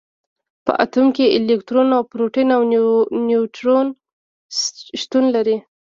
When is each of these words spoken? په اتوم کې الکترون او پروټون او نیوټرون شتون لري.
په 0.65 0.71
اتوم 0.83 1.07
کې 1.15 1.33
الکترون 1.37 1.87
او 1.97 2.03
پروټون 2.11 2.49
او 2.57 2.61
نیوټرون 3.27 3.87
شتون 5.01 5.25
لري. 5.35 5.57